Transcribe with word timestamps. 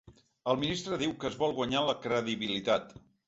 El 0.51 0.55
ministre 0.63 0.97
diu 1.01 1.13
que 1.23 1.29
es 1.29 1.37
vol 1.43 1.53
guanyar 1.59 1.85
la 1.91 1.97
credibilitat. 2.09 2.97